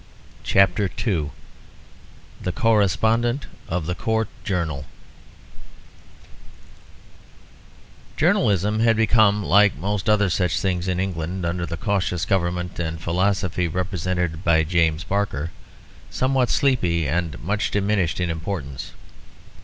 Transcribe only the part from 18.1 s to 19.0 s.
in importance.